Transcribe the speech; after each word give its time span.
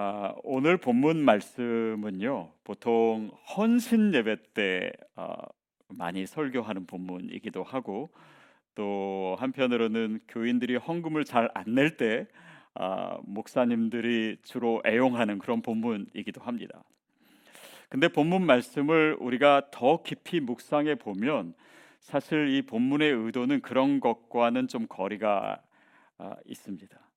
아, 0.00 0.32
오늘 0.44 0.76
본문 0.76 1.24
말씀은요 1.24 2.52
보통 2.62 3.32
헌신 3.56 4.14
예배 4.14 4.36
때 4.54 4.92
아, 5.16 5.34
많이 5.88 6.24
설교하는 6.24 6.86
본문이기도 6.86 7.64
하고 7.64 8.08
또 8.76 9.34
한편으로는 9.40 10.20
교인들이 10.28 10.76
헌금을 10.76 11.24
잘 11.24 11.50
안 11.54 11.74
낼 11.74 11.96
때 11.96 12.28
아, 12.74 13.18
목사님들이 13.24 14.36
주로 14.44 14.80
애용하는 14.86 15.40
그런 15.40 15.62
본문이기도 15.62 16.42
합니다. 16.42 16.84
근데 17.88 18.06
본문 18.06 18.46
말씀을 18.46 19.16
우리가 19.18 19.70
더 19.72 20.04
깊이 20.04 20.38
묵상해 20.38 20.94
보면 20.94 21.54
사실 21.98 22.50
이 22.50 22.62
본문의 22.62 23.10
의도는 23.10 23.62
그런 23.62 23.98
것과는 23.98 24.68
좀 24.68 24.86
거리가 24.88 25.60
아, 26.18 26.36
있습니다. 26.46 27.07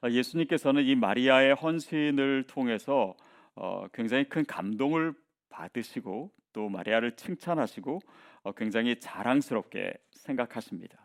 아, 0.00 0.10
예수님께서는 0.10 0.84
이 0.84 0.94
마리아의 0.94 1.54
헌신을 1.54 2.44
통해서 2.46 3.14
어, 3.54 3.86
굉장히 3.92 4.28
큰 4.28 4.44
감동을 4.44 5.14
받으시고 5.48 6.30
또 6.52 6.68
마리아를 6.68 7.16
칭찬하시고 7.16 8.00
어, 8.42 8.52
굉장히 8.52 8.98
자랑스럽게 9.00 9.94
생각하십니다. 10.10 10.98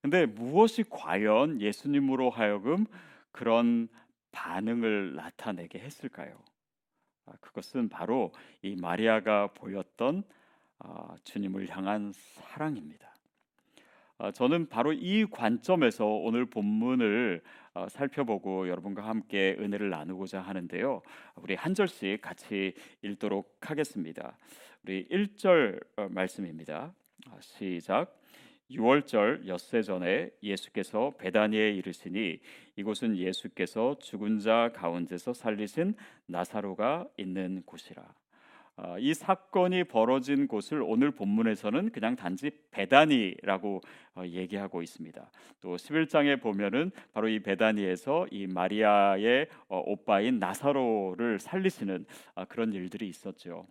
근데 0.00 0.26
무엇이 0.26 0.84
과연 0.88 1.60
예수님으로 1.60 2.30
하여금 2.30 2.86
그런 3.30 3.88
반응을 4.32 5.14
나타내게 5.14 5.78
했을까요? 5.78 6.36
아, 7.26 7.32
그것은 7.40 7.88
바로 7.88 8.32
이 8.62 8.74
마리아가 8.76 9.48
보였던 9.48 10.24
아, 10.80 11.14
주님을 11.24 11.68
향한 11.68 12.12
사랑입니다. 12.12 13.14
아, 14.18 14.30
저는 14.30 14.68
바로 14.68 14.92
이 14.92 15.26
관점에서 15.26 16.06
오늘 16.06 16.46
본문을 16.46 17.42
어, 17.74 17.88
살펴보고 17.88 18.68
여러분과 18.68 19.06
함께 19.06 19.56
은혜를 19.58 19.90
나누고자 19.90 20.40
하는데요. 20.40 21.02
우리 21.36 21.54
한 21.54 21.74
절씩 21.74 22.20
같이 22.20 22.74
읽도록 23.02 23.56
하겠습니다. 23.60 24.36
우리 24.84 25.06
1절 25.08 25.80
어, 25.96 26.08
말씀입니다. 26.10 26.94
시작. 27.40 28.18
6월절 28.70 29.46
엿새 29.46 29.82
전에 29.82 30.30
예수께서 30.42 31.12
베다니에 31.18 31.72
이르시니 31.72 32.40
이곳은 32.76 33.16
예수께서 33.16 33.98
죽은 33.98 34.38
자 34.38 34.70
가운데서 34.74 35.34
살리신 35.34 35.94
나사로가 36.26 37.06
있는 37.16 37.62
곳이라. 37.64 38.21
어, 38.84 38.98
이 38.98 39.14
사건이 39.14 39.84
벌어진 39.84 40.48
곳을 40.48 40.82
오늘 40.82 41.12
본문에서는 41.12 41.90
그냥 41.90 42.16
단지 42.16 42.50
베다니라고 42.72 43.80
어, 44.16 44.24
얘기하고 44.26 44.82
있습니다. 44.82 45.30
또 45.60 45.76
11장에 45.76 46.40
보면은 46.40 46.90
바로 47.12 47.28
이 47.28 47.38
베다니에서 47.38 48.26
이 48.32 48.48
마리아의 48.48 49.46
어, 49.68 49.82
오빠인 49.86 50.40
나사로를 50.40 51.38
살리시는 51.38 52.06
그런 52.48 52.72
일들이 52.72 53.08
있었죠. 53.08 53.66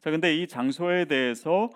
자, 0.00 0.10
근데 0.10 0.36
이 0.36 0.46
장소에 0.46 1.06
대해서 1.06 1.70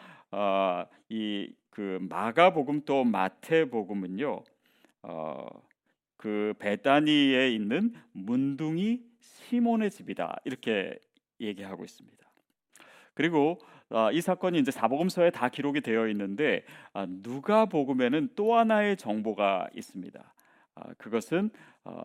이그 1.08 1.98
마가복음 2.08 2.82
또 2.84 3.04
마태복음은요, 3.04 4.42
그 6.16 6.54
베다니에 6.58 7.50
있는 7.50 7.94
문둥이 8.12 9.00
시몬의 9.20 9.90
집이다 9.90 10.36
이렇게 10.44 10.98
얘기하고 11.40 11.84
있습니다. 11.84 12.17
그리고 13.18 13.58
어, 13.90 14.12
이 14.12 14.20
사건이 14.20 14.60
이제 14.60 14.70
사복음서에 14.70 15.30
다 15.32 15.48
기록이 15.48 15.80
되어 15.80 16.06
있는데 16.06 16.64
아, 16.92 17.04
누가복음에는 17.08 18.28
또 18.36 18.54
하나의 18.54 18.96
정보가 18.96 19.70
있습니다. 19.74 20.34
아, 20.76 20.94
그것은 20.98 21.50
어, 21.82 22.04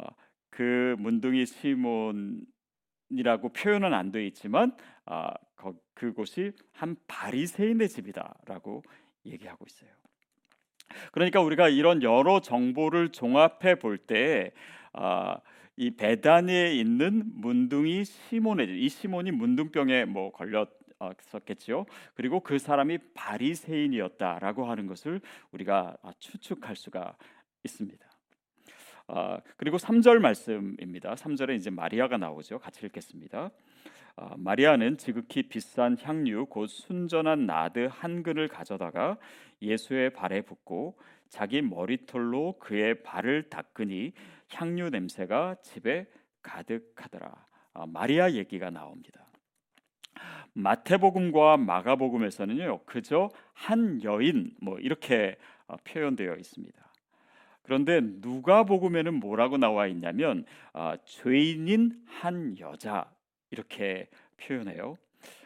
그 0.49 0.95
문둥이 0.97 1.45
시몬이라고 1.45 2.43
표현은 3.55 3.93
안 3.93 4.11
되어 4.11 4.23
있지만 4.23 4.75
아, 5.05 5.31
그곳이 5.93 6.53
한 6.71 6.95
바리새인의 7.07 7.89
집이다라고 7.89 8.81
얘기하고 9.27 9.65
있어요. 9.67 9.91
그러니까 11.11 11.41
우리가 11.41 11.69
이런 11.69 12.01
여러 12.01 12.41
정보를 12.41 13.11
종합해 13.11 13.75
볼 13.75 13.99
때 13.99 14.51
아, 14.93 15.37
이 15.75 15.91
베다니에 15.91 16.73
있는 16.73 17.21
문둥이 17.35 18.03
시몬의 18.03 18.83
이 18.83 18.89
시몬이 18.89 19.29
문둥병에 19.29 20.05
뭐 20.05 20.31
걸렸 20.31 20.69
었겠죠. 21.09 21.85
그리고 22.13 22.39
그 22.39 22.59
사람이 22.59 22.99
바리새인이었다라고 23.13 24.65
하는 24.65 24.87
것을 24.87 25.21
우리가 25.51 25.97
추측할 26.19 26.75
수가 26.75 27.15
있습니다. 27.63 28.05
아, 29.07 29.39
그리고 29.57 29.77
3절 29.77 30.19
말씀입니다. 30.19 31.15
3절에 31.15 31.55
이제 31.55 31.69
마리아가 31.69 32.17
나오죠. 32.17 32.59
같이 32.59 32.85
읽겠습니다. 32.85 33.51
아, 34.15 34.35
마리아는 34.37 34.97
지극히 34.97 35.43
비싼 35.43 35.97
향유 35.99 36.45
곧 36.45 36.67
순전한 36.67 37.45
나드 37.45 37.89
한 37.91 38.23
근을 38.23 38.47
가져다가 38.47 39.17
예수의 39.61 40.11
발에 40.13 40.41
붓고 40.41 40.97
자기 41.29 41.61
머리털로 41.61 42.59
그의 42.59 43.01
발을 43.01 43.49
닦으니 43.49 44.13
향유 44.51 44.89
냄새가 44.89 45.55
집에 45.63 46.05
가득하더라. 46.41 47.47
아, 47.73 47.85
마리아 47.87 48.31
얘기가 48.31 48.69
나옵니다. 48.69 49.25
마태복음과 50.53 51.57
마가복음에서는요 51.57 52.81
그저 52.85 53.29
한 53.53 54.01
여인 54.03 54.51
뭐 54.61 54.79
이렇게 54.79 55.37
어, 55.67 55.75
표현되어 55.83 56.35
있습니다. 56.35 56.83
그런데 57.63 58.01
누가복음에는 58.01 59.15
뭐라고 59.15 59.57
나와 59.57 59.87
있냐면 59.87 60.45
아, 60.73 60.97
죄인인 61.05 62.03
한 62.05 62.59
여자 62.59 63.09
이렇게 63.51 64.09
표현해요. 64.37 64.97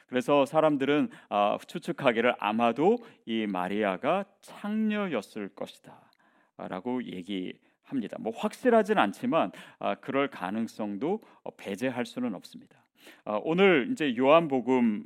그래서 0.08 0.46
사람들은 0.46 1.10
아, 1.30 1.58
추측하기를 1.66 2.36
아마도 2.40 2.98
이 3.26 3.46
마리아가 3.46 4.26
창녀였을 4.42 5.50
것이다라고 5.50 7.04
얘기합니다. 7.04 8.18
뭐 8.20 8.34
확실하진 8.36 8.98
않지만 8.98 9.52
아, 9.80 9.96
그럴 9.96 10.30
가능성도 10.30 11.22
어, 11.44 11.52
배제할 11.56 12.06
수는 12.06 12.34
없습니다. 12.34 12.87
아, 13.26 13.40
오늘 13.44 13.90
이제 13.92 14.16
요한복음 14.18 15.06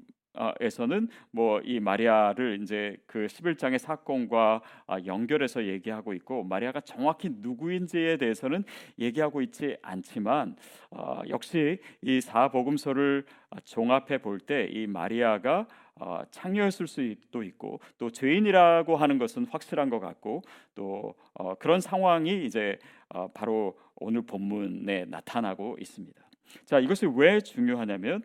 에서는 0.61 1.09
뭐 1.31 1.59
이 1.65 1.81
마리아를 1.81 2.59
이제 2.61 2.95
그 3.05 3.25
11장의 3.27 3.77
사건과 3.77 4.61
아, 4.87 4.97
연결해서 5.05 5.65
얘기하고 5.65 6.13
있고 6.13 6.43
마리아가 6.43 6.79
정확히 6.79 7.29
누구인지에 7.29 8.15
대해서는 8.15 8.63
얘기하고 8.97 9.41
있지 9.41 9.75
않지만 9.81 10.55
어, 10.91 11.21
역시 11.27 11.79
이 12.01 12.21
사복음서를 12.21 13.25
종합해 13.65 14.19
볼 14.19 14.39
때 14.39 14.69
이 14.71 14.87
마리아가 14.87 15.67
어, 15.95 16.21
창녀였을 16.31 16.87
수도 16.87 17.43
있고 17.43 17.81
또 17.97 18.09
죄인이라고 18.09 18.95
하는 18.95 19.17
것은 19.17 19.45
확실한 19.47 19.89
것 19.89 19.99
같고 19.99 20.43
또 20.75 21.13
어, 21.33 21.55
그런 21.55 21.81
상황이 21.81 22.45
이제 22.45 22.79
어, 23.09 23.27
바로 23.33 23.77
오늘 23.97 24.21
본문에 24.21 25.05
나타나고 25.05 25.77
있습니다. 25.79 26.30
자 26.65 26.79
이것이 26.79 27.07
왜 27.15 27.41
중요하냐면 27.41 28.23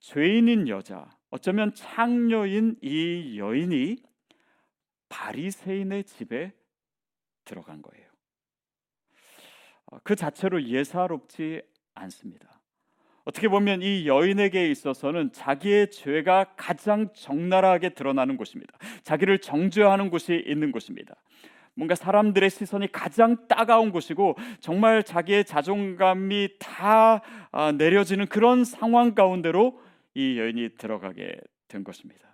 죄인인 0.00 0.68
여자 0.68 1.08
어쩌면 1.30 1.72
창녀인 1.74 2.76
이 2.82 3.38
여인이 3.38 3.96
바리새인의 5.08 6.04
집에 6.04 6.52
들어간 7.44 7.82
거예요. 7.82 8.06
어, 9.86 9.98
그 10.02 10.16
자체로 10.16 10.62
예사롭지 10.62 11.62
않습니다. 11.94 12.60
어떻게 13.24 13.48
보면 13.48 13.82
이 13.82 14.06
여인에게 14.08 14.70
있어서는 14.70 15.32
자기의 15.32 15.90
죄가 15.90 16.54
가장 16.56 17.12
적나라하게 17.14 17.90
드러나는 17.90 18.36
곳입니다. 18.36 18.76
자기를 19.04 19.38
정죄하는 19.40 20.10
곳이 20.10 20.42
있는 20.46 20.72
곳입니다. 20.72 21.14
뭔가 21.74 21.94
사람들의 21.94 22.50
시선이 22.50 22.92
가장 22.92 23.48
따가운 23.48 23.92
곳이고 23.92 24.36
정말 24.60 25.02
자기의 25.02 25.44
자존감이 25.44 26.50
다 26.58 27.22
아, 27.50 27.72
내려지는 27.72 28.26
그런 28.26 28.64
상황 28.64 29.14
가운데로 29.14 29.80
이 30.14 30.38
여인이 30.38 30.76
들어가게 30.76 31.40
된 31.68 31.84
것입니다. 31.84 32.28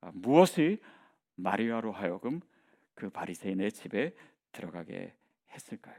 아, 0.00 0.10
무엇이 0.12 0.78
마리아로 1.36 1.92
하여금 1.92 2.40
그 2.94 3.08
바리새인의 3.10 3.72
집에 3.72 4.14
들어가게 4.52 5.14
했을까요? 5.52 5.96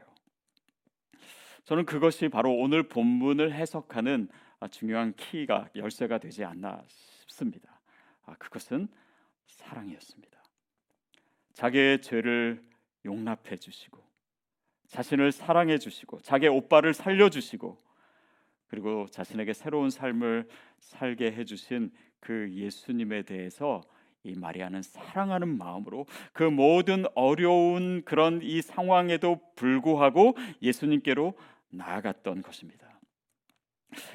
저는 1.64 1.86
그것이 1.86 2.28
바로 2.28 2.52
오늘 2.52 2.84
본문을 2.84 3.52
해석하는 3.52 4.28
아, 4.60 4.68
중요한 4.68 5.14
키가 5.14 5.70
열쇠가 5.74 6.18
되지 6.18 6.44
않나 6.44 6.82
싶습니다. 6.86 7.80
아, 8.26 8.34
그것은 8.38 8.88
사랑이었습니다. 9.46 10.29
자기의 11.60 12.00
죄를 12.00 12.62
용납해 13.04 13.58
주시고 13.58 14.00
자신을 14.88 15.30
사랑해 15.30 15.76
주시고 15.76 16.22
자기의 16.22 16.50
오빠를 16.50 16.94
살려 16.94 17.28
주시고 17.28 17.76
그리고 18.68 19.06
자신에게 19.10 19.52
새로운 19.52 19.90
삶을 19.90 20.48
살게 20.78 21.32
해 21.32 21.44
주신 21.44 21.92
그 22.18 22.50
예수님에 22.50 23.24
대해서 23.24 23.82
이 24.22 24.34
마리아는 24.34 24.80
사랑하는 24.80 25.58
마음으로 25.58 26.06
그 26.32 26.44
모든 26.44 27.04
어려운 27.14 28.02
그런 28.06 28.40
이 28.42 28.62
상황에도 28.62 29.38
불구하고 29.56 30.36
예수님께로 30.62 31.34
나아갔던 31.68 32.40
것입니다. 32.40 32.89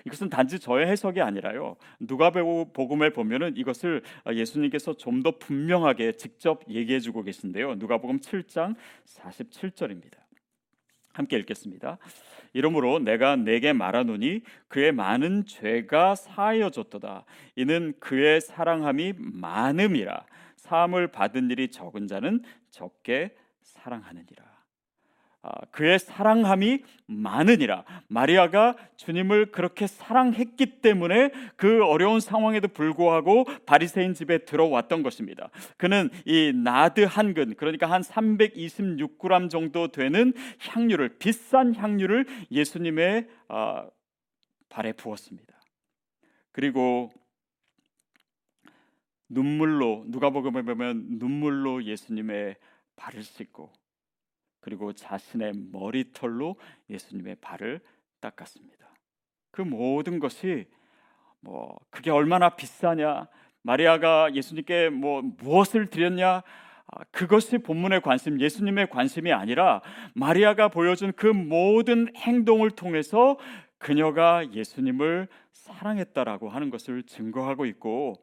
이것은 0.05 0.29
단지 0.29 0.59
저의 0.59 0.87
해석이 0.87 1.21
아니라요. 1.21 1.75
누가복음에 1.99 3.09
보면은 3.09 3.57
이것을 3.57 4.01
예수님께서 4.31 4.93
좀 4.97 5.15
더 5.25 5.31
분명하게 5.39 6.13
직접 6.13 6.61
얘기해 6.69 6.99
주고 6.99 7.23
계신데요. 7.23 7.75
누가복음 7.75 8.19
7장 8.19 8.75
47절입니다. 9.05 10.17
함께 11.13 11.37
읽겠습니다. 11.37 11.97
이러므로 12.53 12.99
내가 12.99 13.35
내게 13.35 13.73
말하노니 13.73 14.41
그의 14.67 14.91
많은 14.91 15.45
죄가 15.45 16.15
사하여졌도다. 16.15 17.25
이는 17.55 17.93
그의 17.99 18.39
사랑함이 18.41 19.13
많음이라. 19.17 20.25
사함을 20.57 21.07
받은 21.07 21.49
일이 21.49 21.69
적은 21.69 22.07
자는 22.07 22.43
적게 22.69 23.35
사랑하느니라. 23.61 24.54
아, 25.47 25.63
그의 25.69 25.99
사랑함이 25.99 26.79
많으니라. 27.05 27.83
마리아가 28.07 28.75
주님을 28.97 29.51
그렇게 29.51 29.85
사랑했기 29.85 30.81
때문에 30.81 31.29
그 31.55 31.85
어려운 31.85 32.19
상황에도 32.19 32.67
불구하고 32.67 33.43
바리새인 33.67 34.15
집에 34.15 34.39
들어왔던 34.39 35.03
것입니다. 35.03 35.51
그는 35.77 36.09
이 36.25 36.51
나드 36.51 37.01
한 37.01 37.35
근, 37.35 37.53
그러니까 37.57 37.91
한 37.91 38.01
326g 38.01 39.51
정도 39.51 39.89
되는 39.89 40.33
향유를 40.61 41.19
비싼 41.19 41.75
향유를 41.75 42.25
예수님의 42.49 43.27
아, 43.47 43.87
발에 44.69 44.93
부었습니다. 44.93 45.53
그리고 46.53 47.11
눈물로 49.29 50.05
누가복음에 50.07 50.63
보면 50.63 51.05
눈물로 51.19 51.83
예수님의 51.83 52.55
발을 52.95 53.21
씻고 53.21 53.84
그리고 54.65 54.93
자신의 54.93 55.53
머리털로 55.71 56.55
예수님의 56.89 57.35
발을 57.35 57.81
닦았습니다. 58.19 58.95
그 59.51 59.61
모든 59.61 60.17
것이 60.17 60.65
뭐 61.39 61.77
그게 61.91 62.09
얼마나 62.09 62.49
비싸냐 62.49 63.27
마리아가 63.61 64.33
예수님께 64.33 64.89
뭐 64.89 65.21
무엇을 65.21 65.91
드렸냐 65.91 66.41
아, 66.87 67.03
그것이 67.11 67.59
본문의 67.59 68.01
관심, 68.01 68.41
예수님의 68.41 68.89
관심이 68.89 69.31
아니라 69.31 69.81
마리아가 70.15 70.67
보여준 70.67 71.13
그 71.15 71.27
모든 71.27 72.15
행동을 72.15 72.71
통해서 72.71 73.37
그녀가 73.77 74.51
예수님을 74.51 75.27
사랑했다라고 75.51 76.49
하는 76.49 76.71
것을 76.71 77.03
증거하고 77.03 77.67
있고 77.67 78.15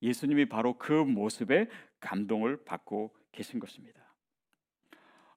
예수님이 0.00 0.46
바로 0.46 0.78
그 0.78 0.92
모습에 0.92 1.66
감동을 2.00 2.64
받고 2.64 3.14
계신 3.32 3.60
것입니다. 3.60 3.99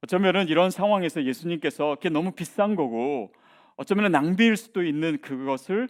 어쩌면은 0.03 0.49
이런 0.49 0.69
상황에서 0.69 1.23
예수님께서 1.23 1.95
그게 1.95 2.09
너무 2.09 2.33
비싼 2.33 2.75
거고 2.75 3.31
어쩌면 3.77 4.11
낭비일 4.11 4.57
수도 4.57 4.83
있는 4.83 5.21
그것을 5.21 5.87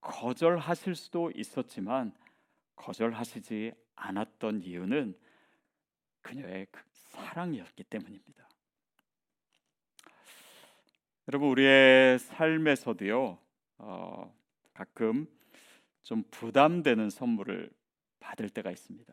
거절하실 0.00 0.94
수도 0.94 1.32
있었지만 1.34 2.12
거절하시지 2.76 3.72
않았던 3.96 4.62
이유는 4.62 5.18
그녀의 6.22 6.68
그 6.70 6.80
사랑이었기 6.92 7.82
때문입니다. 7.82 8.48
여러분 11.26 11.48
우리의 11.48 12.20
삶에서도요 12.20 13.36
어, 13.78 14.34
가끔 14.72 15.26
좀 16.04 16.22
부담되는 16.30 17.10
선물을 17.10 17.68
받을 18.20 18.48
때가 18.48 18.70
있습니다. 18.70 19.12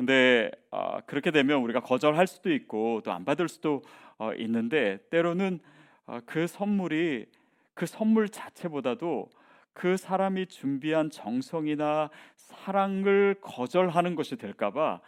근데 0.00 0.50
어, 0.70 1.00
그렇게 1.04 1.30
되면 1.30 1.60
우리가 1.60 1.80
거절할 1.80 2.26
수도 2.26 2.50
있고 2.50 3.02
또 3.04 3.12
안 3.12 3.26
받을 3.26 3.50
수도 3.50 3.82
어, 4.16 4.32
있는데 4.32 4.96
때로는 5.10 5.60
어, 6.06 6.20
그 6.24 6.46
선물이 6.46 7.26
그 7.74 7.84
선물 7.84 8.30
자체보다도 8.30 9.28
그 9.74 9.98
사람이 9.98 10.46
준비한 10.46 11.10
정성이나 11.10 12.08
사랑을 12.36 13.36
거절하는 13.42 14.14
것이 14.14 14.36
될까봐 14.36 15.02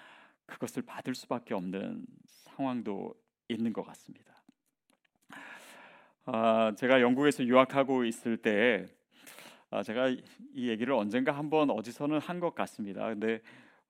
그것을 0.45 0.83
받을 0.83 1.15
수밖에 1.15 1.55
없는 1.55 2.05
상황도 2.27 3.15
있는 3.49 3.73
것 3.73 3.87
같습니다. 3.87 4.43
아, 6.27 6.75
제가 6.77 7.01
영국에서 7.01 7.45
유학하고 7.45 8.05
있을 8.05 8.37
때 8.37 8.85
아, 9.71 9.83
제가 9.83 10.09
이 10.11 10.69
얘기를 10.69 10.93
언젠가 10.93 11.33
한번 11.33 11.71
어디서는 11.71 12.19
한 12.19 12.41
것 12.41 12.55
같습니다. 12.55 13.07
근데 13.07 13.41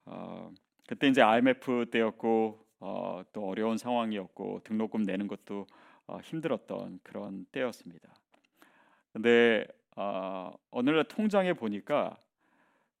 어, 0.05 0.49
그때 0.93 1.07
이제 1.07 1.23
IMF 1.23 1.87
때였고 1.89 2.67
어, 2.79 3.23
또 3.33 3.47
어려운 3.47 3.77
상황이었고 3.77 4.61
등록금 4.63 5.01
내는 5.01 5.25
것도 5.25 5.65
어, 6.05 6.19
힘들었던 6.19 6.99
그런 7.01 7.47
때였습니다. 7.51 8.13
근데 9.11 9.65
어, 9.95 10.53
어느 10.69 10.91
날 10.91 11.03
통장에 11.05 11.53
보니까 11.53 12.15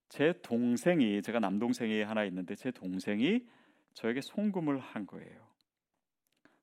제 0.09 0.33
동생이 0.41 1.21
제가 1.21 1.39
남동생이 1.39 2.01
하나 2.01 2.23
있는데 2.23 2.55
제 2.55 2.71
동생이 2.71 3.45
저에게 3.93 4.21
송금을 4.23 4.79
한 4.79 5.05
거예요. 5.05 5.47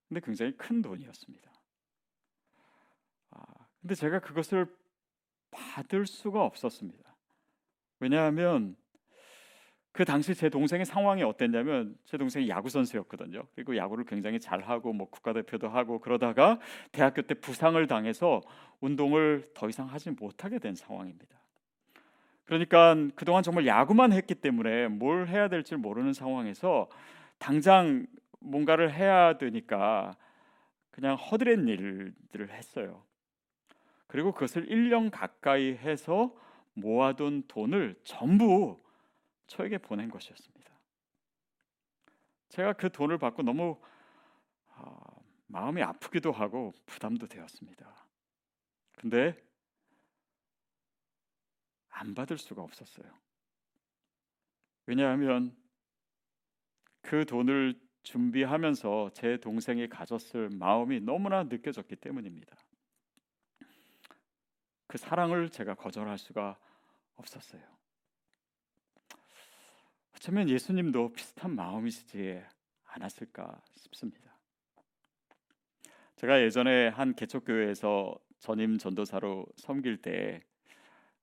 근데 0.09 0.21
굉장히 0.25 0.57
큰 0.57 0.83
돈이었습니다. 0.83 1.53
아, 3.31 3.45
근데 3.81 3.95
제가 3.95 4.19
그것을 4.19 4.67
받을 5.53 6.07
수가 6.07 6.43
없었습니다. 6.43 7.15
왜냐하면 8.01 8.75
그 9.93 10.05
당시 10.05 10.35
제 10.35 10.49
동생의 10.49 10.87
상황이 10.87 11.23
어땠냐면 11.23 11.97
제 12.05 12.17
동생이 12.17 12.49
야구 12.49 12.69
선수였거든요. 12.69 13.43
그리고 13.55 13.77
야구를 13.77 14.05
굉장히 14.05 14.39
잘하고 14.39 14.93
뭐 14.93 15.09
국가대표도 15.11 15.69
하고 15.69 15.99
그러다가 15.99 16.61
대학교 16.93 17.23
때 17.23 17.35
부상을 17.35 17.85
당해서 17.87 18.41
운동을 18.81 19.51
더 19.53 19.69
이상 19.69 19.87
하지 19.87 20.11
못하게 20.11 20.59
된 20.59 20.75
상황입니다. 20.75 21.41
그러니까 22.45 22.97
그동안 23.15 23.43
정말 23.43 23.67
야구만 23.67 24.13
했기 24.13 24.35
때문에 24.35 24.89
뭘 24.89 25.29
해야 25.29 25.49
될지 25.49 25.77
모르는 25.77 26.13
상황에서 26.13 26.89
당장 27.39 28.07
뭔가를 28.41 28.93
해야 28.93 29.39
되니까 29.39 30.17
그냥 30.91 31.17
허드렛 31.17 31.59
일들을 31.59 32.51
했어요. 32.51 33.03
그리고 34.07 34.33
그것을 34.33 34.67
1년 34.67 35.11
가까이 35.11 35.75
해서 35.75 36.35
모아둔 36.75 37.45
돈을 37.47 37.97
전부 38.03 38.81
저에게 39.51 39.79
보낸 39.79 40.09
것이었습니다. 40.09 40.71
제가 42.51 42.73
그 42.75 42.91
돈을 42.91 43.19
받고 43.19 43.43
너무 43.43 43.81
아, 44.69 44.97
마음이 45.49 45.83
아프기도 45.83 46.31
하고 46.31 46.73
부담도 46.87 47.27
되었습니다. 47.27 48.07
근데 48.93 49.37
안 51.89 52.15
받을 52.15 52.39
수가 52.39 52.63
없었어요. 52.63 53.13
왜냐하면 54.87 55.57
그 57.03 57.27
돈을 57.27 57.75
준비하면서 58.05 59.11
제 59.15 59.37
동생이 59.39 59.89
가졌을 59.89 60.49
마음이 60.51 61.01
너무나 61.01 61.43
느껴졌기 61.43 61.97
때문입니다. 61.97 62.57
그 64.87 64.97
사랑을 64.97 65.51
제가 65.51 65.75
거절할 65.75 66.19
수가 66.19 66.57
없었어요. 67.17 67.80
어쩌면 70.21 70.51
예수님도 70.51 71.15
비슷한 71.15 71.57
마음이시지 71.57 72.43
않았을까 72.85 73.59
싶습니다. 73.75 74.37
제가 76.17 76.43
예전에 76.43 76.89
한 76.89 77.15
개척교회에서 77.15 78.19
전임 78.39 78.77
전도사로 78.77 79.47
섬길 79.57 80.03
때한 80.03 80.43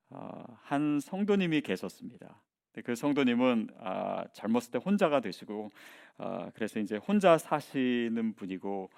어, 0.10 1.00
성도님이 1.00 1.62
계셨습니다. 1.62 2.42
그 2.84 2.96
성도님은 2.96 3.70
아, 3.80 4.25
젊었을 4.34 4.72
때 4.72 4.80
혼자가 4.80 5.20
되시고 5.20 5.70
아, 6.18 6.50
그래서 6.56 6.80
이제 6.80 6.98
혼자 6.98 7.38
사시는 7.38 8.34
분이고 8.34 8.89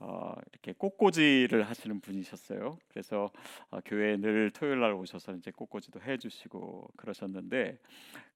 어, 0.00 0.34
이렇게 0.52 0.72
꽃꽂이를 0.72 1.68
하시는 1.68 2.00
분이셨어요. 2.00 2.78
그래서 2.88 3.30
어, 3.70 3.80
교회에 3.80 4.16
늘 4.16 4.50
토요일 4.50 4.80
날 4.80 4.92
오셔서 4.92 5.34
이제 5.34 5.50
꽃꽂이도 5.50 6.00
해주시고 6.02 6.90
그러셨는데 6.96 7.78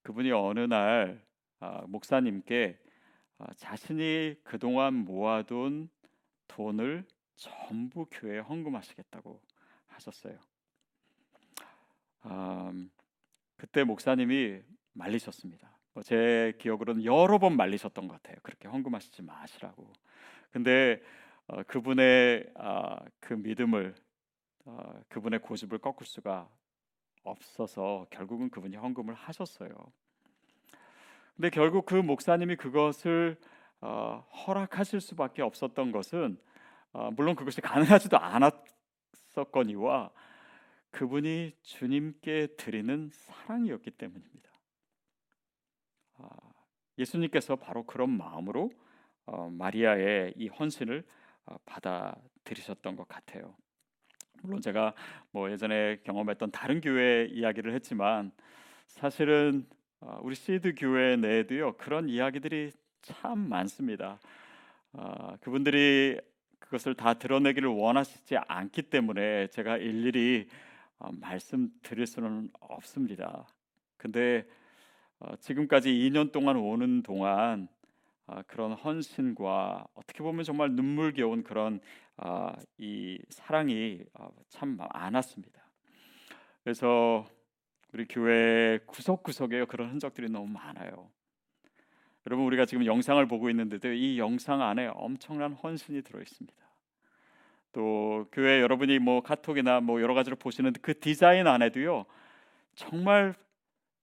그분이 0.02 0.30
어느 0.32 0.60
날 0.60 1.22
어, 1.60 1.84
목사님께 1.88 2.78
어, 3.38 3.46
자신이 3.56 4.36
그동안 4.44 4.94
모아둔 4.94 5.88
돈을 6.46 7.04
전부 7.36 8.06
교회에 8.10 8.40
헌금하시겠다고 8.40 9.40
하셨어요. 9.86 10.38
음, 12.26 12.90
그때 13.56 13.84
목사님이 13.84 14.60
말리셨습니다. 14.92 15.78
뭐제 15.94 16.54
기억으로는 16.58 17.04
여러 17.04 17.38
번 17.38 17.56
말리셨던 17.56 18.08
것 18.08 18.14
같아요. 18.14 18.36
그렇게 18.42 18.68
헌금하시지 18.68 19.22
마시라고. 19.22 19.92
근데 20.50 21.00
어, 21.48 21.62
그분의 21.64 22.50
어, 22.56 22.96
그 23.20 23.34
믿음을 23.34 23.94
어, 24.64 25.02
그분의 25.08 25.40
고집을 25.40 25.78
꺾을 25.78 26.04
수가 26.04 26.48
없어서 27.22 28.06
결국은 28.10 28.50
그분이 28.50 28.76
헌금을 28.76 29.14
하셨어요. 29.14 29.70
근데 31.36 31.50
결국 31.50 31.86
그 31.86 31.94
목사님이 31.94 32.56
그것을 32.56 33.38
어, 33.80 34.26
허락하실 34.46 35.00
수밖에 35.00 35.42
없었던 35.42 35.92
것은 35.92 36.38
어, 36.92 37.10
물론 37.12 37.34
그것이 37.34 37.60
가능하지도 37.60 38.18
않았 38.18 38.54
있었거니와 39.38 40.10
그분이 40.90 41.54
주님께 41.62 42.48
드리는 42.56 43.08
사랑이었기 43.12 43.92
때문입니다. 43.92 44.50
아, 46.18 46.28
예수님께서 46.98 47.56
바로 47.56 47.84
그런 47.84 48.10
마음으로 48.10 48.70
어, 49.26 49.50
마리아의 49.50 50.34
이 50.36 50.48
헌신을 50.48 51.00
어, 51.00 51.16
받아들이셨던 51.66 52.96
것 52.96 53.08
같아요. 53.08 53.54
물론 54.42 54.60
제가 54.60 54.94
뭐 55.30 55.50
예전에 55.50 55.98
경험했던 56.04 56.50
다른 56.50 56.80
교회 56.80 57.26
이야기를 57.26 57.74
했지만 57.74 58.30
사실은 58.86 59.66
어, 60.00 60.20
우리 60.22 60.34
시드 60.34 60.74
교회 60.76 61.16
내에도요 61.16 61.76
그런 61.76 62.08
이야기들이 62.08 62.70
참 63.02 63.48
많습니다. 63.48 64.18
어, 64.92 65.36
그분들이 65.40 66.20
그것을 66.58 66.94
다 66.94 67.14
드러내기를 67.14 67.68
원하시지 67.68 68.36
않기 68.36 68.82
때문에 68.82 69.48
제가 69.48 69.78
일일이 69.78 70.48
어, 70.98 71.10
말씀드릴 71.12 72.06
수는 72.06 72.50
없습니다. 72.60 73.46
근데 73.96 74.46
어, 75.18 75.34
지금까지 75.36 75.90
2년 75.90 76.30
동안 76.30 76.56
오는 76.56 77.02
동안 77.02 77.68
어, 77.68 77.77
그런 78.46 78.72
헌신과 78.72 79.86
어떻게 79.94 80.22
보면 80.22 80.44
정말 80.44 80.72
눈물겨운 80.72 81.42
그런 81.42 81.80
어, 82.16 82.52
이 82.78 83.18
사랑이 83.30 84.00
어, 84.14 84.28
참 84.48 84.76
많았습니다. 84.76 85.62
그래서 86.62 87.26
우리 87.92 88.06
교회 88.06 88.78
구석구석에 88.86 89.64
그런 89.66 89.90
흔적들이 89.90 90.28
너무 90.28 90.46
많아요. 90.48 91.10
여러분 92.26 92.44
우리가 92.46 92.66
지금 92.66 92.84
영상을 92.84 93.24
보고 93.26 93.48
있는데도 93.50 93.92
이 93.92 94.18
영상 94.18 94.60
안에 94.60 94.88
엄청난 94.94 95.54
헌신이 95.54 96.02
들어 96.02 96.20
있습니다. 96.20 96.56
또 97.72 98.26
교회 98.32 98.60
여러분이 98.60 98.98
뭐 98.98 99.22
카톡이나 99.22 99.80
뭐 99.80 100.00
여러 100.02 100.14
가지로 100.14 100.36
보시는 100.36 100.72
그 100.82 100.98
디자인 100.98 101.46
안에도요 101.46 102.04
정말 102.74 103.34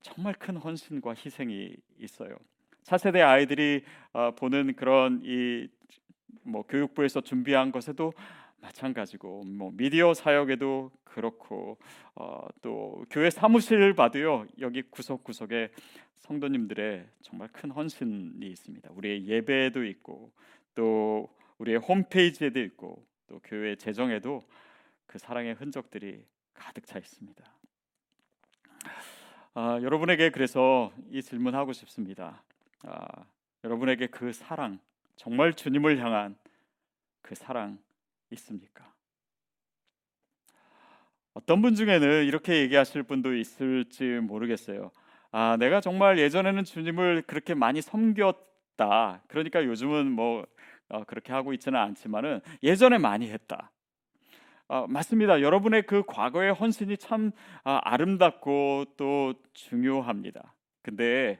정말 0.01 0.33
큰 0.33 0.57
헌신과 0.57 1.15
희생이 1.15 1.75
있어요. 1.99 2.35
차세대 2.85 3.21
아이들이 3.21 3.83
어, 4.13 4.31
보는 4.31 4.75
그런 4.75 5.21
이 5.25 5.67
뭐 6.45 6.61
교육부에서 6.63 7.21
준비한 7.21 7.71
것에도 7.71 8.13
마찬가지고 8.61 9.43
뭐 9.45 9.71
미디어 9.73 10.13
사역에도 10.13 10.91
그렇고 11.03 11.77
어, 12.15 12.47
또 12.61 13.03
교회 13.09 13.29
사무실 13.29 13.93
봐도요 13.93 14.45
여기 14.59 14.81
구석구석에 14.83 15.71
성도님들의 16.17 17.05
정말 17.21 17.49
큰 17.51 17.71
헌신이 17.71 18.45
있습니다. 18.45 18.89
우리의 18.93 19.27
예배에도 19.27 19.83
있고 19.85 20.31
또 20.73 21.29
우리의 21.57 21.77
홈페이지에도 21.77 22.59
있고 22.61 23.05
또 23.27 23.39
교회 23.43 23.75
재정에도 23.75 24.43
그 25.05 25.17
사랑의 25.19 25.53
흔적들이 25.53 26.23
가득 26.53 26.85
차 26.85 26.99
있습니다. 26.99 27.43
아, 29.53 29.79
여러분에게 29.81 30.31
그래서 30.31 30.91
이 31.11 31.21
질문하고 31.21 31.73
싶습니다. 31.73 32.43
아, 32.83 33.25
여러분에게 33.63 34.07
그 34.07 34.31
사랑 34.33 34.79
정말 35.15 35.53
주님을 35.53 35.99
향한 35.99 36.35
그 37.21 37.35
사랑 37.35 37.79
있습니까? 38.31 38.93
어떤 41.33 41.61
분 41.61 41.75
중에는 41.75 42.25
이렇게 42.25 42.61
얘기하실 42.61 43.03
분도 43.03 43.35
있을지 43.35 44.19
모르겠어요. 44.21 44.91
아, 45.31 45.57
내가 45.57 45.81
정말 45.81 46.17
예전에는 46.17 46.63
주님을 46.63 47.23
그렇게 47.23 47.53
많이 47.53 47.81
섬겼다. 47.81 49.23
그러니까 49.27 49.65
요즘은 49.65 50.11
뭐 50.11 50.45
어, 50.87 51.03
그렇게 51.03 51.33
하고 51.33 51.51
있지는 51.53 51.79
않지만은 51.79 52.39
예전에 52.63 52.97
많이 52.97 53.29
했다. 53.29 53.71
어, 54.67 54.87
맞습니다. 54.87 55.41
여러분의 55.41 55.83
그 55.83 56.03
과거의 56.07 56.53
헌신이 56.53 56.97
참 56.97 57.31
아, 57.63 57.81
아름답고 57.83 58.85
또 58.97 59.33
중요합니다. 59.53 60.53
근데 60.81 61.39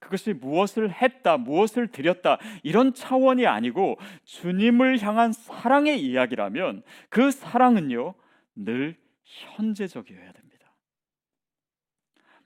그것이 0.00 0.32
무엇을 0.32 0.90
했다, 0.90 1.36
무엇을 1.36 1.86
드렸다 1.88 2.38
이런 2.62 2.94
차원이 2.94 3.46
아니고 3.46 3.98
주님을 4.24 5.02
향한 5.02 5.32
사랑의 5.32 6.02
이야기라면 6.02 6.82
그 7.08 7.30
사랑은요 7.30 8.14
늘 8.56 8.96
현재적이어야 9.24 10.32
됩니다. 10.32 10.48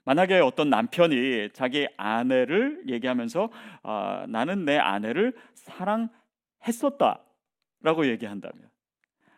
만약에 0.03 0.39
어떤 0.39 0.69
남편이 0.69 1.49
자기 1.53 1.87
아내를 1.97 2.83
얘기하면서 2.87 3.49
아, 3.81 4.25
나는 4.29 4.65
내 4.65 4.77
아내를 4.77 5.33
사랑했었다라고 5.55 8.05
얘기한다면 8.09 8.69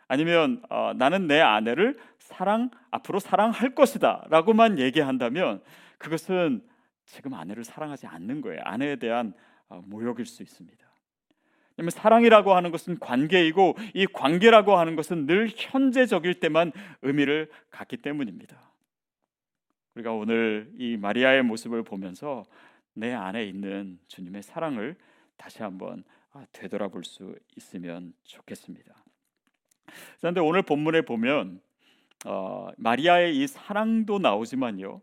아니면 0.09 0.62
어, 0.69 0.91
나는 0.95 1.27
내 1.27 1.39
아내를 1.39 1.97
사랑 2.17 2.69
앞으로 2.91 3.19
사랑할 3.19 3.75
것이다라고만 3.75 4.79
얘기한다면 4.79 5.62
그것은 5.97 6.62
지금 7.08 7.34
아내를 7.34 7.64
사랑하지 7.64 8.06
않는 8.06 8.42
거예요. 8.42 8.62
아내에 8.64 8.98
대한 8.98 9.34
어, 9.70 9.82
모욕일 9.86 10.26
수 10.26 10.44
있습니다. 10.44 10.86
왜냐하면 11.78 11.92
사랑이라고 11.92 12.54
하는 12.54 12.72
것은 12.72 13.00
관계이고 13.00 13.76
이 13.94 14.06
관계라고 14.08 14.78
하는 14.78 14.96
것은 14.96 15.26
늘 15.26 15.50
현재적일 15.54 16.40
때만 16.40 16.72
의미를 17.02 17.50
갖기 17.70 17.98
때문입니다. 17.98 18.58
우리가 19.96 20.14
오늘 20.14 20.72
이 20.78 20.98
마리아의 20.98 21.44
모습을 21.44 21.84
보면서 21.84 22.46
내 22.94 23.14
안에 23.14 23.46
있는 23.46 24.00
주님의 24.08 24.44
사랑을 24.44 24.96
다시 25.38 25.64
한번 25.64 26.04
아, 26.34 26.46
되돌아볼 26.52 27.04
수 27.04 27.36
있으면 27.56 28.14
좋겠습니다. 28.24 28.94
그런데 30.20 30.42
오늘 30.42 30.62
본문에 30.62 31.02
보면 31.02 31.62
어, 32.26 32.70
마리아의 32.78 33.38
이 33.38 33.48
사랑도 33.48 34.20
나오지만요. 34.20 35.02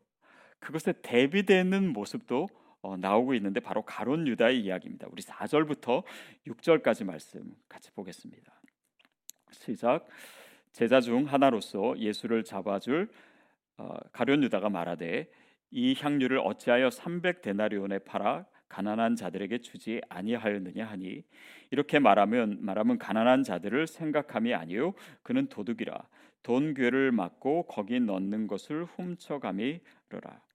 그것에 0.65 0.95
대비되는 1.03 1.93
모습도 1.93 2.49
어, 2.81 2.97
나오고 2.97 3.35
있는데 3.35 3.61
바로 3.61 3.83
가론 3.83 4.27
유다의 4.27 4.61
이야기입니다. 4.61 5.07
우리 5.11 5.23
4절부터 5.23 6.03
6절까지 6.47 7.05
말씀 7.05 7.55
같이 7.69 7.91
보겠습니다. 7.93 8.53
시작. 9.53 10.07
제자 10.73 11.01
중 11.01 11.25
하나로서 11.25 11.99
예수를 11.99 12.45
잡아줄 12.45 13.11
어, 13.77 13.97
가론 14.13 14.43
유다가 14.43 14.71
말하되 14.71 15.31
이 15.71 15.95
향유를 15.99 16.39
어찌하여 16.39 16.91
300 16.91 17.43
데나리온에 17.43 17.99
팔아 17.99 18.47
가난한 18.69 19.17
자들에게 19.17 19.59
주지 19.59 20.01
아니하였느냐 20.09 20.87
하니 20.87 21.25
이렇게 21.71 21.99
말하면 21.99 22.59
말하면 22.61 22.99
가난한 22.99 23.45
자들을 23.45 23.87
생각함이 23.87 24.55
아니요 24.55 24.95
그는 25.23 25.47
도둑이라 25.47 26.09
돈 26.43 26.75
괴를 26.75 27.13
맞고 27.13 27.65
거기 27.65 28.01
넣는 28.01 28.47
것을 28.47 28.85
훔쳐감이로라 28.85 29.81
어, 30.31 30.54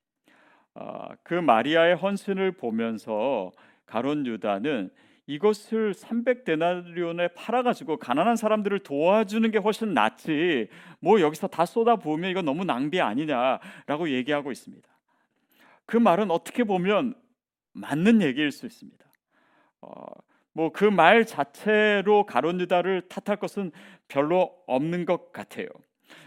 그 1.23 1.33
마리아의 1.33 1.95
헌신을 1.95 2.53
보면서 2.53 3.51
가론 3.85 4.25
유다는 4.25 4.89
이것을 5.27 5.93
300데나리온에 5.93 7.33
팔아가지고 7.35 7.97
가난한 7.97 8.35
사람들을 8.35 8.79
도와주는 8.79 9.51
게 9.51 9.57
훨씬 9.59 9.93
낫지 9.93 10.69
뭐 10.99 11.21
여기서 11.21 11.47
다 11.47 11.65
쏟아부으면 11.65 12.31
이거 12.31 12.41
너무 12.41 12.65
낭비 12.65 12.99
아니냐라고 12.99 14.09
얘기하고 14.09 14.51
있습니다. 14.51 14.87
그 15.85 15.97
말은 15.97 16.31
어떻게 16.31 16.63
보면 16.63 17.13
맞는 17.73 18.21
얘기일 18.21 18.51
수 18.51 18.65
있습니다. 18.65 19.05
어, 19.81 20.05
뭐 20.53 20.71
그 20.71 20.85
말 20.85 21.25
자체로 21.25 22.25
가론 22.25 22.59
유다를 22.59 23.07
탓할 23.07 23.37
것은 23.37 23.71
별로 24.07 24.51
없는 24.67 25.05
것 25.05 25.31
같아요. 25.31 25.67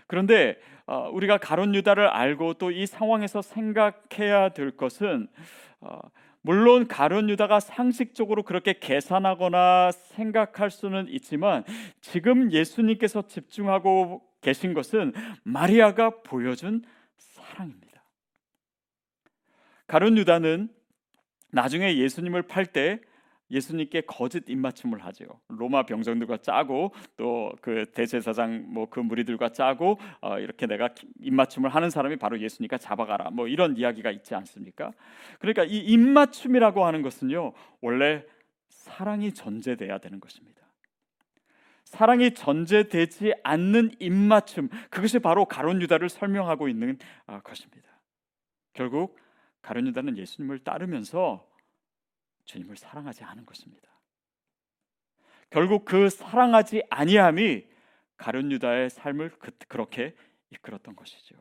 그런데 0.07 0.59
어, 0.82 0.82
우리가 1.13 1.39
가론 1.39 1.75
유다를 1.75 2.09
알고 2.09 2.55
또 2.55 2.71
이 2.71 2.87
상황에서 2.87 3.43
생각해야 3.43 4.51
될 4.51 4.77
것은 4.77 5.29
어, 5.81 5.99
물론 6.41 6.89
가론 6.89 7.31
유다가 7.31 7.61
상식적으로 7.61 8.43
그렇게 8.43 8.79
계산하거나 8.79 9.93
생각할 9.93 10.71
수는 10.71 11.07
있지만 11.09 11.65
지금 12.01 12.51
예수님께서 12.51 13.27
집중하고 13.29 14.23
계신 14.41 14.75
것은 14.75 15.13
마리아가 15.45 16.11
보여준 16.23 16.83
사랑입니다. 17.19 18.05
가론 19.87 20.19
유다는 20.19 20.69
나중에 21.51 21.97
예수님을 21.97 22.43
팔 22.43 22.67
때 22.67 23.01
예수님께 23.53 24.03
거짓 24.07 24.49
입맞춤을 24.49 25.05
하죠. 25.05 25.27
로마 25.49 25.85
병정들과 25.85 26.39
짜고 26.39 26.93
또 27.17 27.53
그 27.61 27.87
대제사장 27.93 28.67
뭐 28.69 28.87
그 28.87 29.01
무리들과 29.01 29.51
짜고 29.51 29.99
어, 30.21 30.39
이렇게 30.39 30.67
내가 30.67 30.91
입맞춤을 31.21 31.71
하는 31.71 31.89
사람이 31.89 32.17
바로 32.17 32.39
예수니까 32.41 32.77
잡아가라. 32.79 33.31
뭐 33.31 33.49
이런 33.49 33.77
이야기가 33.77 34.11
있지 34.11 34.35
않습니까? 34.35 34.93
그러니까 35.39 35.65
이 35.65 35.79
입맞춤이라고 35.79 36.85
하는 36.85 37.03
것은요 37.03 37.53
원래 37.81 38.25
사랑이 38.69 39.33
전제돼야 39.33 39.99
되는 39.99 40.21
것입니다. 40.21 40.61
사랑이 41.85 42.33
전제되지 42.35 43.35
않는 43.43 43.93
입맞춤 43.99 44.69
그것이 44.91 45.19
바로 45.19 45.45
가론 45.45 45.81
유다를 45.83 46.09
설명하고 46.09 46.69
있는 46.69 46.99
아, 47.27 47.41
것입니다. 47.41 47.89
결국 48.73 49.19
가론 49.61 49.87
유다는 49.87 50.19
예수님을 50.19 50.61
따르면서 50.61 51.47
주님을 52.45 52.77
사랑하지 52.77 53.25
않은 53.25 53.47
것입니다. 53.47 53.91
결국 55.51 55.85
그 55.85 56.09
사랑하지 56.09 56.83
아니함이 56.91 57.67
가룟 58.17 58.53
유다의 58.53 58.91
삶을 58.91 59.31
그, 59.39 59.51
그렇게 59.69 60.15
이끌었던 60.51 60.97
것이죠. 60.97 61.37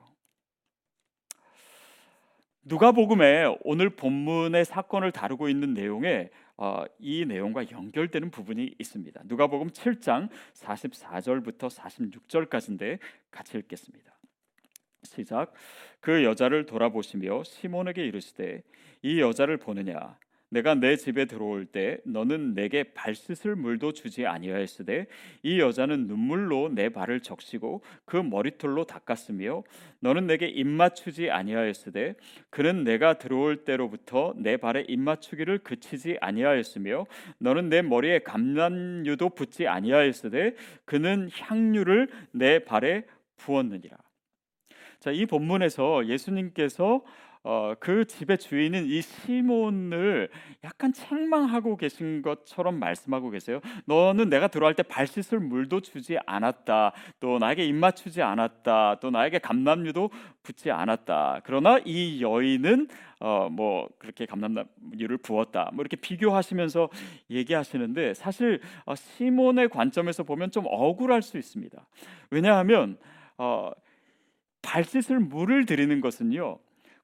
누가복음에 2.63 3.57
오늘 3.63 3.89
본문의 3.89 4.65
사건을 4.65 5.11
다루고 5.11 5.49
있는 5.49 5.73
내용에 5.73 6.29
어, 6.57 6.83
이 6.99 7.25
내용과 7.25 7.71
연결되는 7.71 8.29
부분이 8.29 8.75
있습니다. 8.77 9.21
누가복음 9.25 9.69
7장 9.69 10.29
44절부터 10.53 11.75
46절까지인데 11.75 12.99
같이 13.31 13.57
읽겠습니다. 13.57 14.11
시작. 15.03 15.53
그 15.99 16.23
여자를 16.23 16.67
돌아보시며 16.67 17.43
시몬에게 17.43 18.05
이르시되 18.05 18.61
이 19.01 19.19
여자를 19.19 19.57
보느냐 19.57 20.19
내가 20.51 20.75
내 20.75 20.97
집에 20.97 21.25
들어올 21.25 21.65
때 21.65 21.99
너는 22.03 22.53
내게 22.53 22.83
발 22.83 23.15
씻을 23.15 23.55
물도 23.55 23.93
주지 23.93 24.27
아니하였으되 24.27 25.07
이 25.43 25.59
여자는 25.61 26.07
눈물로 26.07 26.69
내 26.73 26.89
발을 26.89 27.21
적시고 27.21 27.81
그 28.03 28.17
머리털로 28.17 28.83
닦았으며 28.83 29.63
너는 30.01 30.27
내게 30.27 30.47
입 30.47 30.67
맞추지 30.67 31.31
아니하였으되 31.31 32.15
그는 32.49 32.83
내가 32.83 33.13
들어올 33.13 33.63
때로부터 33.63 34.33
내 34.35 34.57
발에 34.57 34.85
입 34.89 34.99
맞추기를 34.99 35.59
그치지 35.59 36.17
아니하였으며 36.19 37.05
너는 37.39 37.69
내 37.69 37.81
머리에 37.81 38.19
감람유도 38.19 39.29
붓지 39.29 39.67
아니하였으되 39.67 40.55
그는 40.83 41.29
향유를 41.31 42.09
내 42.31 42.59
발에 42.59 43.05
부었느니라. 43.37 43.97
자, 44.99 45.11
이 45.11 45.25
본문에서 45.25 46.07
예수님께서 46.07 47.03
어, 47.43 47.73
그 47.79 48.05
집의 48.05 48.37
주인은 48.37 48.85
이 48.85 49.01
시몬을 49.01 50.29
약간 50.63 50.93
책망하고 50.93 51.75
계신 51.75 52.21
것처럼 52.21 52.77
말씀하고 52.79 53.31
계세요. 53.31 53.61
너는 53.85 54.29
내가 54.29 54.47
들어갈 54.47 54.75
때 54.75 54.83
발 54.83 55.07
씻을 55.07 55.39
물도 55.39 55.79
주지 55.81 56.17
않았다. 56.25 56.91
또 57.19 57.39
나에게 57.39 57.65
입 57.65 57.73
맞추지 57.73 58.21
않았다. 58.21 58.99
또 58.99 59.09
나에게 59.09 59.39
감남유도 59.39 60.09
붙지 60.43 60.69
않았다. 60.69 61.41
그러나 61.45 61.79
이 61.85 62.21
여인은 62.21 62.87
어, 63.21 63.47
뭐 63.49 63.87
그렇게 63.97 64.25
감남유를 64.25 65.17
부었다. 65.23 65.69
뭐 65.73 65.81
이렇게 65.81 65.95
비교하시면서 65.95 66.89
얘기하시는데 67.29 68.13
사실 68.15 68.59
어, 68.85 68.95
시몬의 68.95 69.69
관점에서 69.69 70.23
보면 70.23 70.51
좀 70.51 70.65
억울할 70.67 71.21
수 71.21 71.37
있습니다. 71.37 71.87
왜냐하면 72.31 72.97
어, 73.37 73.71
발 74.61 74.83
씻을 74.83 75.19
물을 75.19 75.65
드리는 75.65 76.01
것은요. 76.01 76.59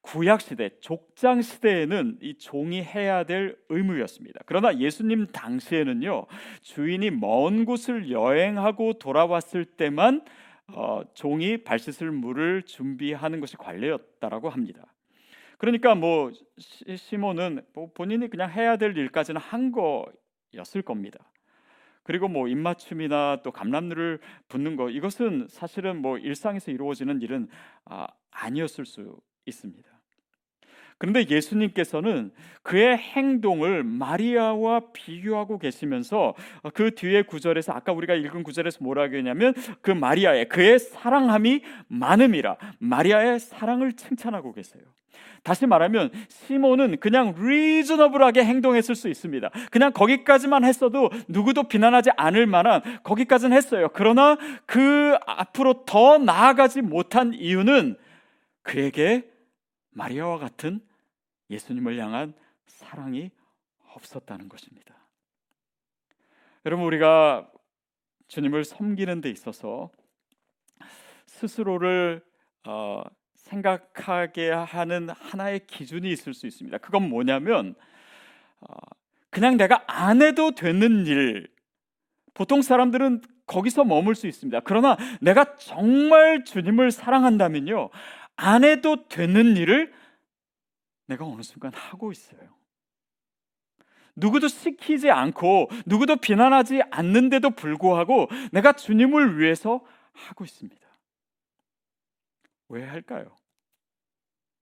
구약 0.08 0.40
시대 0.40 0.70
족장 0.80 1.42
시대에는 1.42 2.20
이 2.22 2.38
종이 2.38 2.82
해야 2.82 3.26
될 3.26 3.58
의무였습니다. 3.68 4.40
그러나 4.46 4.78
예수님 4.78 5.28
당시에는요 5.28 6.28
주인이 6.62 7.12
먼 7.12 7.66
곳을 7.66 8.10
여행하고 8.10 8.94
돌아왔을 9.00 9.66
때만 9.66 10.24
어, 10.68 11.02
종이 11.14 11.58
발 11.58 11.78
씻을 11.78 12.12
물을 12.12 12.64
준비하는 12.64 13.42
것이 13.42 13.58
관례였다라고 13.58 14.50
합니다. 14.50 14.94
그러니까 15.58 15.94
뭐 15.94 16.32
시몬은 16.58 17.66
뭐 17.74 17.92
본인이 17.94 18.30
그냥 18.30 18.50
해야 18.50 18.78
될 18.78 18.98
일까지는 18.98 19.42
한 19.42 19.74
거였을 19.74 20.84
겁니다. 20.84 21.20
그리고 22.04 22.30
뭐 22.30 22.48
입맞춤이나 22.48 23.42
또 23.44 23.52
감람류를 23.52 24.22
붓는 24.48 24.78
거 24.78 24.90
이것은 24.90 25.48
사실은 25.50 26.02
뭐 26.02 26.18
일상에서 26.18 26.72
이루어지는 26.72 27.22
일은 27.22 27.50
아, 27.84 28.08
아니었을 28.32 28.86
수 28.86 29.20
있습니다. 29.46 29.97
그런데 30.98 31.26
예수님께서는 31.30 32.32
그의 32.64 32.98
행동을 32.98 33.84
마리아와 33.84 34.82
비교하고 34.94 35.60
계시면서 35.60 36.34
그 36.74 36.96
뒤에 36.96 37.22
구절에서 37.22 37.74
아까 37.74 37.92
우리가 37.92 38.16
읽은 38.16 38.44
구절에서 38.44 38.80
뭐라고 38.84 39.16
했냐면 39.16 39.54
그 39.82 39.92
마리아의 39.92 40.50
그의 40.50 40.80
사랑함이 40.80 41.62
많음이라 41.88 42.58
마리아의 42.80 43.40
사랑을 43.40 43.94
칭찬하고 43.94 44.54
계세요. 44.54 44.84
다시 45.44 45.66
말하면 45.66 46.12
시몬은 46.28 46.98
그냥 47.00 47.34
리즈너블하게 47.38 48.44
행동했을 48.44 48.96
수 48.96 49.08
있습니다. 49.08 49.50
그냥 49.72 49.94
거기까지만 49.94 50.66
했어도 50.66 51.10
누구도 51.28 51.64
비난하지 51.64 52.10
않을 52.18 52.48
만한 52.48 52.82
거기까지는 53.04 53.56
했어요. 53.56 53.90
그러나 53.94 54.38
그 54.66 55.16
앞으로 55.26 55.86
더 55.86 56.18
나아가지 56.18 56.82
못한 56.82 57.34
이유는 57.34 57.96
그에게 58.64 59.26
마리아와 59.92 60.38
같은 60.38 60.82
예수님을 61.50 61.98
향한 62.00 62.34
사랑이 62.66 63.32
없었다는 63.94 64.50
것입니다. 64.50 64.96
여러분 66.66 66.86
우리가 66.86 67.50
주님을 68.28 68.66
섬기는 68.66 69.22
데 69.22 69.30
있어서 69.30 69.90
스스로를 71.26 72.24
어, 72.66 73.04
생각하게 73.36 74.52
하는 74.52 75.10
하나의 75.10 75.66
기준이 75.68 76.12
있을 76.12 76.34
수 76.34 76.48
있습니다. 76.48 76.78
그건 76.80 77.10
뭐냐면 77.10 77.76
어, 78.60 78.74
그냥 79.30 79.58
내가 79.58 79.84
안 79.88 80.22
해도 80.22 80.52
되는 80.52 81.06
일. 81.06 81.48
보통 82.34 82.62
사람들은 82.62 83.22
거기서 83.46 83.86
머물 83.86 84.16
수 84.16 84.28
있습니다. 84.28 84.60
그러나 84.62 84.98
내가 85.22 85.56
정말 85.56 86.44
주님을 86.44 86.92
사랑한다면요. 86.92 87.90
안 88.36 88.64
해도 88.64 89.08
되는 89.08 89.56
일을 89.56 89.94
내가 91.08 91.26
어느 91.26 91.42
순간 91.42 91.74
하고 91.74 92.12
있어요. 92.12 92.56
누구도 94.16 94.48
시키지 94.48 95.10
않고 95.12 95.70
누구도 95.86 96.18
비난하지 96.18 96.82
않는데도 96.90 97.52
불구하고 97.52 98.28
내가 98.52 98.74
주님을 98.74 99.40
위해서 99.40 99.86
하고 100.14 100.44
있습니다. 100.44 100.88
왜 102.70 102.84
할까요? 102.84 103.36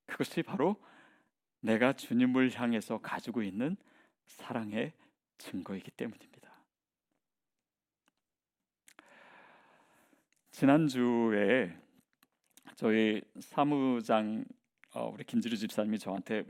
그것이 0.06 0.44
바로 0.44 0.76
내가 1.62 1.94
주님을 1.94 2.52
향해서 2.54 3.00
가지고 3.00 3.42
있는 3.42 3.78
사랑의 4.28 4.94
증거이기 5.38 5.92
때문입니다. 5.92 6.36
지난주에 10.52 11.78
저희 12.76 13.22
사무장 13.40 14.46
어, 14.96 15.12
우리 15.14 15.26
김지루 15.26 15.58
집사님이 15.58 16.00
저한테 16.00 16.46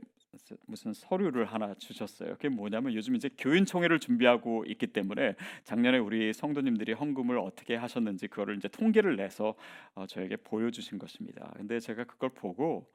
무슨 0.67 0.93
서류를 0.93 1.45
하나 1.45 1.73
주셨어요. 1.73 2.34
그게 2.34 2.47
뭐냐면 2.47 2.93
요즘 2.93 3.15
이제 3.15 3.27
교인 3.39 3.65
총회를 3.65 3.99
준비하고 3.99 4.65
있기 4.67 4.88
때문에 4.88 5.36
작년에 5.63 5.97
우리 5.97 6.31
성도님들이 6.31 6.93
헌금을 6.93 7.39
어떻게 7.39 7.75
하셨는지 7.75 8.27
그거를 8.27 8.55
이제 8.58 8.67
통계를 8.67 9.15
내서 9.15 9.55
어, 9.95 10.05
저에게 10.05 10.36
보여주신 10.36 10.99
것입니다. 10.99 11.51
근데 11.55 11.79
제가 11.79 12.03
그걸 12.03 12.29
보고 12.29 12.88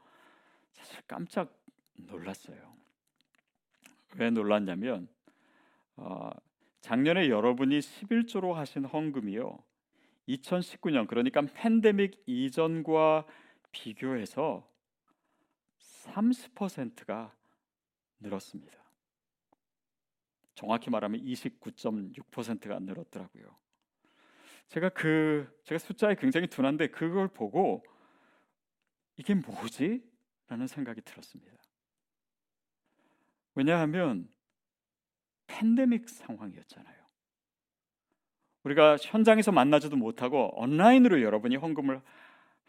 사실 0.72 1.00
깜짝 1.08 1.52
놀랐어요. 1.96 2.56
왜 4.18 4.30
놀랐냐면 4.30 5.08
어, 5.96 6.30
작년에 6.80 7.28
여러분이 7.28 7.80
11조로 7.80 8.52
하신 8.52 8.84
헌금이요. 8.84 9.58
2019년 10.28 11.08
그러니까 11.08 11.42
팬데믹 11.42 12.22
이전과 12.26 13.26
비교해서 13.72 14.69
30%가 16.00 17.34
늘었습니다. 18.20 18.78
정확히 20.54 20.90
말하면 20.90 21.20
29.6%가 21.22 22.78
늘었더라고요. 22.80 23.56
제가 24.68 24.90
그 24.90 25.60
제가 25.64 25.78
숫자에 25.78 26.14
굉장히 26.14 26.46
둔한데 26.46 26.88
그걸 26.88 27.28
보고 27.28 27.82
이게 29.16 29.34
뭐지? 29.34 30.02
라는 30.48 30.66
생각이 30.66 31.00
들었습니다. 31.02 31.52
왜냐하면 33.54 34.28
팬데믹 35.46 36.08
상황이었잖아요. 36.08 37.00
우리가 38.64 38.96
현장에서 39.00 39.52
만나지도 39.52 39.96
못하고 39.96 40.50
온라인으로 40.60 41.22
여러분이 41.22 41.56
헌금을 41.56 42.02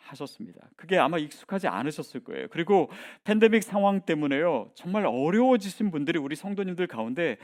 하셨습니다. 0.04 0.70
그게 0.76 0.98
아마 0.98 1.18
익숙하지 1.18 1.68
않으셨을 1.68 2.24
거예요. 2.24 2.48
그리고 2.50 2.90
팬데믹 3.24 3.64
상황 3.64 4.02
때문에요. 4.02 4.72
정말 4.76 5.06
어려워지신 5.06 5.92
분들이 5.92 6.20
우리 6.20 6.36
성도님들 6.36 6.88
가운데 6.88 7.38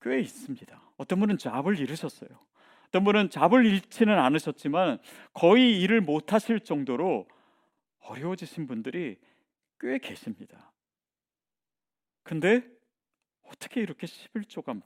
꽤 0.00 0.20
있습니다. 0.20 0.82
어떤 0.96 1.20
분은 1.20 1.38
잡을 1.38 1.78
잃으셨어요. 1.78 2.28
어떤 2.88 3.04
분은 3.04 3.30
잡을 3.30 3.66
잃지는 3.66 4.18
않으셨지만 4.18 4.98
거의 5.32 5.80
일을 5.80 6.00
못 6.00 6.32
하실 6.32 6.60
정도로 6.60 7.26
어려워지신 8.00 8.66
분들이 8.66 9.18
꽤 9.80 9.98
계십니다. 9.98 10.72
근데 12.22 12.62
어떻게 13.42 13.80
이렇게 13.80 14.06
11조가 14.06 14.80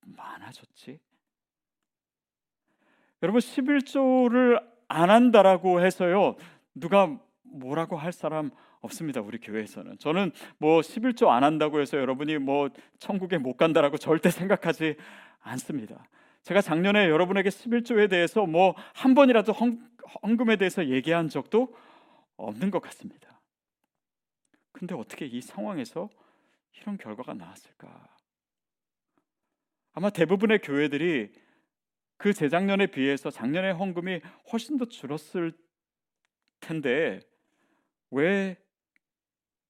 많아졌지? 0.00 1.00
여러분 3.22 3.40
11조를 3.40 4.73
안 4.88 5.10
한다라고 5.10 5.80
해서요. 5.84 6.36
누가 6.74 7.16
뭐라고 7.42 7.96
할 7.96 8.12
사람 8.12 8.50
없습니다. 8.80 9.20
우리 9.20 9.38
교회에서는. 9.38 9.98
저는 9.98 10.32
뭐 10.58 10.80
11조 10.80 11.28
안 11.28 11.44
한다고 11.44 11.80
해서 11.80 11.96
여러분이 11.98 12.38
뭐 12.38 12.68
천국에 12.98 13.38
못 13.38 13.56
간다라고 13.56 13.96
절대 13.96 14.30
생각하지 14.30 14.96
않습니다. 15.40 16.04
제가 16.42 16.60
작년에 16.60 17.08
여러분에게 17.08 17.48
11조에 17.48 18.10
대해서 18.10 18.44
뭐 18.46 18.74
한 18.92 19.14
번이라도 19.14 19.52
헌금에 20.22 20.56
대해서 20.56 20.86
얘기한 20.88 21.28
적도 21.28 21.74
없는 22.36 22.70
것 22.70 22.80
같습니다. 22.82 23.40
근데 24.72 24.94
어떻게 24.94 25.24
이 25.24 25.40
상황에서 25.40 26.10
이런 26.80 26.98
결과가 26.98 27.32
나왔을까? 27.34 28.08
아마 29.94 30.10
대부분의 30.10 30.58
교회들이 30.58 31.30
그 32.24 32.32
재작년에 32.32 32.86
비해서 32.86 33.28
작년에 33.28 33.72
헌금이 33.72 34.22
훨씬 34.50 34.78
더 34.78 34.86
줄었을 34.86 35.52
텐데 36.58 37.20
왜 38.10 38.56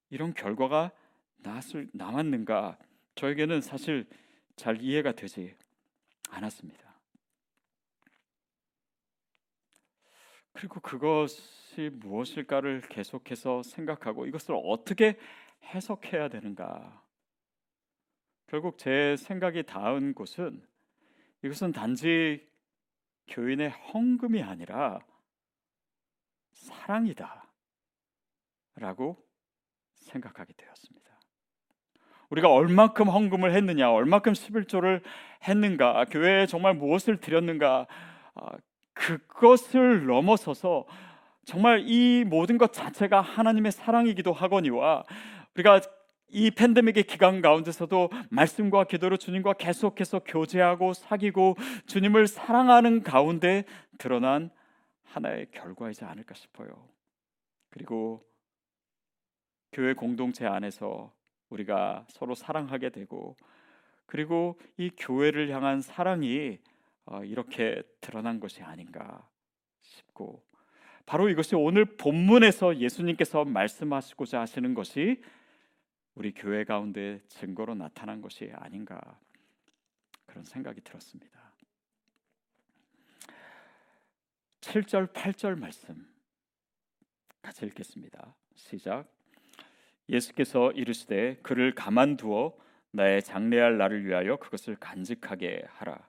이런 0.09 0.33
결과가 0.33 0.93
나왔을, 1.35 1.89
나왔는가? 1.91 2.77
저에게는 3.15 3.59
사실 3.59 4.07
잘 4.55 4.81
이해가 4.81 5.11
되지 5.11 5.53
않았습니다. 6.29 6.95
그리고 10.53 10.79
그것이 10.79 11.89
무엇일까를 11.91 12.83
계속해서 12.87 13.63
생각하고 13.63 14.27
이것을 14.27 14.55
어떻게 14.63 15.19
해석해야 15.61 16.29
되는가. 16.29 17.03
결국 18.47 18.77
제 18.77 19.17
생각이 19.17 19.63
닿은 19.63 20.13
곳은 20.13 20.65
이것은 21.45 21.73
단지 21.73 22.43
교인의 23.27 23.69
헌금이 23.69 24.41
아니라 24.41 24.99
사랑이다. 26.53 27.45
라고 28.77 29.23
생각하게 29.93 30.53
되었습니다. 30.57 31.05
우리가 32.31 32.51
얼만큼 32.51 33.07
헌금을 33.07 33.53
했느냐, 33.53 33.91
얼만큼 33.91 34.33
11조를 34.33 35.03
했는가, 35.47 36.05
교회에 36.05 36.47
정말 36.47 36.73
무엇을 36.73 37.19
드렸는가, 37.19 37.85
아, 38.33 38.57
그것을 38.93 40.07
넘어서서 40.07 40.87
정말 41.45 41.83
이 41.87 42.25
모든 42.25 42.57
것 42.57 42.73
자체가 42.73 43.21
하나님의 43.21 43.71
사랑이기도 43.71 44.33
하거니와 44.33 45.03
우리가 45.53 45.79
이 46.35 46.51
팬데믹의 46.51 47.05
기간 47.05 47.41
가운데서도 47.41 48.09
말씀과 48.29 48.83
기도로 48.83 49.15
주님과 49.15 49.53
계속해서 49.53 50.19
교제하고 50.25 50.91
사귀고 50.91 51.55
주님을 51.85 52.27
사랑하는 52.27 53.03
가운데 53.03 53.63
드러난 53.97 54.49
하나의 55.05 55.47
결과이지 55.51 56.03
않을까 56.03 56.33
싶어요. 56.33 56.89
그리고 57.69 58.21
교회 59.71 59.93
공동체 59.93 60.45
안에서 60.45 61.13
우리가 61.47 62.05
서로 62.09 62.35
사랑하게 62.35 62.89
되고 62.89 63.37
그리고 64.05 64.59
이 64.75 64.89
교회를 64.89 65.49
향한 65.51 65.79
사랑이 65.79 66.59
어, 67.05 67.23
이렇게 67.23 67.81
드러난 68.01 68.41
것이 68.41 68.61
아닌가 68.61 69.25
싶고 69.79 70.43
바로 71.05 71.29
이것이 71.29 71.55
오늘 71.55 71.85
본문에서 71.95 72.79
예수님께서 72.79 73.45
말씀하시고자 73.45 74.41
하시는 74.41 74.73
것이 74.73 75.21
우리 76.15 76.33
교회 76.33 76.63
가운데 76.63 77.21
증거로 77.27 77.75
나타난 77.75 78.21
것이 78.21 78.51
아닌가 78.55 79.19
그런 80.25 80.45
생각이 80.45 80.81
들었습니다. 80.81 81.53
7절 84.61 85.13
8절 85.13 85.59
말씀 85.59 86.07
같이 87.41 87.65
읽겠습니다. 87.65 88.33
시작. 88.55 89.05
예수께서 90.09 90.71
이르시되 90.71 91.37
그를 91.43 91.75
가만두어 91.75 92.57
나의 92.91 93.21
장래할 93.21 93.77
날을 93.77 94.05
위하여 94.05 94.37
그것을 94.37 94.77
간직하게 94.77 95.65
하라. 95.67 96.07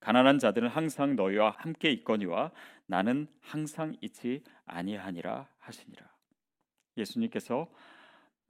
가난한 0.00 0.38
자들은 0.38 0.68
항상 0.68 1.16
너희와 1.16 1.50
함께 1.58 1.90
있거니와 1.92 2.52
나는 2.86 3.26
항상 3.40 3.96
있지 4.00 4.42
아니하니라 4.66 5.48
하시니라. 5.58 6.10
예수님께서 6.96 7.70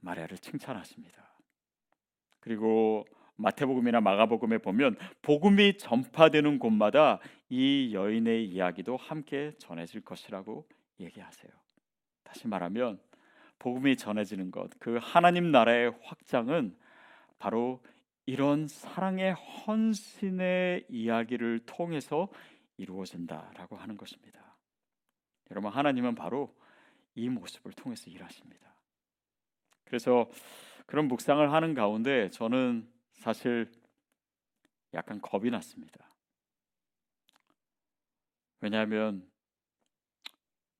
마리아를 0.01 0.37
칭찬하십니다. 0.37 1.31
그리고 2.39 3.05
마태복음이나 3.37 4.01
마가복음에 4.01 4.59
보면 4.59 4.97
복음이 5.21 5.77
전파되는 5.77 6.59
곳마다 6.59 7.19
이 7.49 7.91
여인의 7.93 8.45
이야기도 8.45 8.97
함께 8.97 9.53
전해질 9.57 10.01
것이라고 10.01 10.67
얘기하세요. 10.99 11.51
다시 12.23 12.47
말하면 12.47 12.99
복음이 13.59 13.97
전해지는 13.97 14.51
것, 14.51 14.69
그 14.79 14.97
하나님 15.01 15.51
나라의 15.51 15.93
확장은 16.03 16.75
바로 17.37 17.81
이런 18.25 18.67
사랑의 18.67 19.33
헌신의 19.33 20.85
이야기를 20.89 21.61
통해서 21.65 22.29
이루어진다라고 22.77 23.75
하는 23.75 23.97
것입니다. 23.97 24.55
여러분 25.51 25.71
하나님은 25.71 26.15
바로 26.15 26.55
이 27.13 27.29
모습을 27.29 27.73
통해서 27.73 28.09
일하십니다. 28.09 28.70
그래서 29.91 30.31
그런 30.85 31.09
묵상을 31.09 31.51
하는 31.51 31.73
가운데 31.73 32.29
저는 32.29 32.89
사실 33.11 33.69
약간 34.93 35.19
겁이 35.19 35.49
났습니다. 35.49 36.09
왜냐하면 38.61 39.29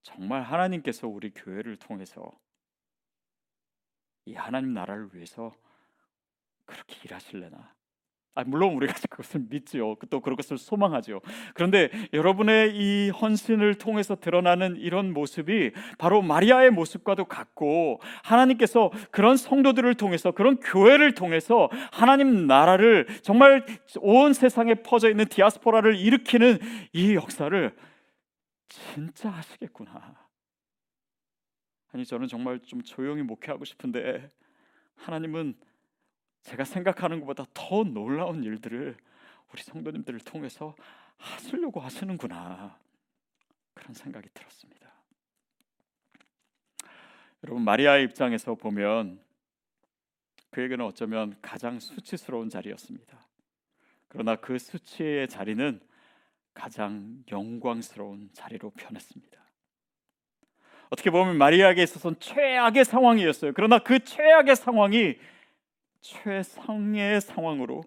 정말 0.01 0.43
하나님께서 0.43 1.09
우리 1.09 1.29
교회를 1.31 1.75
통해서 1.75 2.31
이 4.23 4.33
하나님 4.33 4.73
나라를 4.73 5.13
위해서 5.13 5.53
그렇게 6.65 6.95
일하실래나? 7.03 7.75
아, 8.33 8.43
물론 8.45 8.73
우리가 8.75 8.93
그것을 9.09 9.41
믿지요. 9.49 9.95
또 10.09 10.21
그것을 10.21 10.57
소망하죠. 10.57 11.21
그런데 11.53 11.89
여러분의 12.13 12.75
이 12.75 13.09
헌신을 13.09 13.75
통해서 13.75 14.15
드러나는 14.15 14.77
이런 14.77 15.13
모습이 15.13 15.71
바로 15.97 16.21
마리아의 16.21 16.71
모습과도 16.71 17.25
같고 17.25 17.99
하나님께서 18.23 18.91
그런 19.11 19.35
성도들을 19.35 19.93
통해서 19.95 20.31
그런 20.31 20.59
교회를 20.59 21.13
통해서 21.13 21.69
하나님 21.91 22.47
나라를 22.47 23.07
정말 23.21 23.65
온 23.99 24.33
세상에 24.33 24.75
퍼져 24.75 25.09
있는 25.09 25.25
디아스포라를 25.25 25.97
일으키는 25.97 26.59
이 26.93 27.15
역사를 27.15 27.75
진짜 28.69 29.29
하시겠구나. 29.29 30.15
아니 31.93 32.05
저는 32.05 32.27
정말 32.27 32.59
좀 32.61 32.81
조용히 32.81 33.21
목회하고 33.21 33.65
싶은데 33.65 34.29
하나님은 34.95 35.55
제가 36.43 36.63
생각하는 36.63 37.19
것보다 37.19 37.45
더 37.53 37.83
놀라운 37.83 38.43
일들을 38.43 38.95
우리 39.53 39.63
성도님들을 39.63 40.19
통해서 40.21 40.75
하시려고 41.17 41.79
하시는구나 41.79 42.77
그런 43.73 43.93
생각이 43.93 44.29
들었습니다. 44.33 44.91
여러분 47.43 47.63
마리아의 47.63 48.03
입장에서 48.05 48.55
보면 48.55 49.19
그에게는 50.51 50.85
어쩌면 50.85 51.35
가장 51.41 51.79
수치스러운 51.79 52.49
자리였습니다. 52.49 53.19
그러나 54.07 54.35
그 54.35 54.59
수치의 54.59 55.27
자리는 55.27 55.79
가장 56.53 57.23
영광스러운 57.31 58.29
자리로 58.33 58.71
변했습니다. 58.71 59.39
어떻게 60.89 61.09
보면 61.09 61.37
마리아에게 61.37 61.81
있어서는 61.83 62.19
최악의 62.19 62.83
상황이었어요. 62.83 63.53
그러나 63.55 63.79
그 63.79 63.99
최악의 63.99 64.57
상황이 64.57 65.15
최상의 66.01 67.21
상황으로 67.21 67.83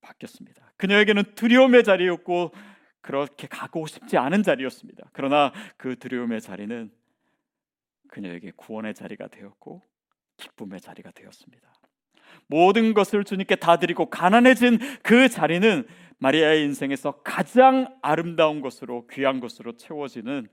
바뀌었습니다. 0.00 0.72
그녀에게는 0.76 1.34
두려움의 1.34 1.84
자리였고 1.84 2.52
그렇게 3.00 3.46
가고 3.46 3.86
싶지 3.86 4.16
않은 4.16 4.42
자리였습니다. 4.42 5.10
그러나 5.12 5.52
그 5.76 5.96
두려움의 5.98 6.40
자리는 6.40 6.90
그녀에게 8.08 8.52
구원의 8.56 8.94
자리가 8.94 9.28
되었고 9.28 9.82
기쁨의 10.36 10.80
자리가 10.80 11.10
되었습니다. 11.10 11.72
모든 12.46 12.94
것을 12.94 13.24
주님께 13.24 13.56
다 13.56 13.78
드리고 13.78 14.10
가난해진 14.10 14.78
그 15.02 15.28
자리는 15.28 15.86
마리아의 16.18 16.64
인생에서 16.64 17.22
가장 17.22 17.98
아름다운 18.02 18.60
것으로 18.60 19.06
귀한 19.08 19.40
것으로 19.40 19.76
채워지는 19.76 20.48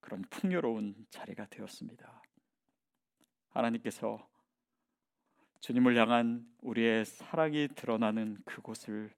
그런 0.00 0.24
풍요로운 0.30 0.94
자리가 1.10 1.46
되었습니다. 1.46 2.22
하나님께서 3.50 4.26
주님을 5.62 5.96
향한 5.96 6.44
우리의 6.60 7.04
사랑이 7.04 7.68
드러나는 7.68 8.36
그곳을 8.44 9.12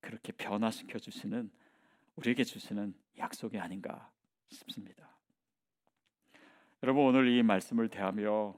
그렇게 0.00 0.30
변화시켜 0.30 1.00
주시는 1.00 1.50
우리에게 2.14 2.44
주시는 2.44 2.94
약속이 3.18 3.58
아닌가 3.58 4.08
싶습니다. 4.50 5.08
여러분 6.84 7.04
오늘 7.06 7.26
이 7.28 7.42
말씀을 7.42 7.88
대하며 7.88 8.56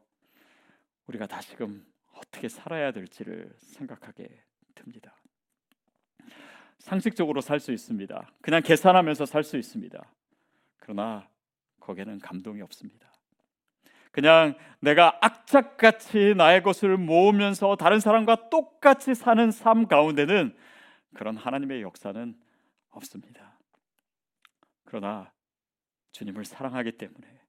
우리가 1.07 1.27
다시금 1.27 1.87
어떻게 2.13 2.51
살아야 2.51 2.93
될지를 2.93 3.51
생각하게 3.57 4.29
됩니다. 4.75 5.17
상식적으로 6.81 7.41
살 7.41 7.61
수 7.61 7.73
있습니다. 7.73 8.31
그냥 8.43 8.63
계산하면서 8.63 9.25
살 9.25 9.43
수 9.43 9.57
있습니다. 9.57 10.05
그러나 10.77 11.27
거기에는 11.81 12.19
감동이 12.19 12.61
없습니다. 12.61 13.10
그냥 14.11 14.55
내가 14.81 15.19
악착같이 15.21 16.35
나의 16.37 16.63
것을 16.63 16.97
모으면서 16.97 17.77
다른 17.77 18.01
사람과 18.01 18.49
똑같이 18.51 19.15
사는 19.15 19.51
삶 19.51 19.87
가운데는 19.87 20.57
그런 21.15 21.37
하나님의 21.37 21.83
역사는 21.83 22.35
없습니다. 22.91 23.59
그러나 24.85 25.31
주님을 26.13 26.45
사랑하기 26.45 26.93
때문에 26.93 27.41